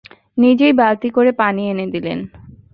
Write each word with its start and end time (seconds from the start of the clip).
নিজেই 0.37 0.73
বালতি 0.73 1.09
করে 1.09 1.31
পানি 1.41 1.61
এনে 1.71 1.85
দিলেন। 1.93 2.19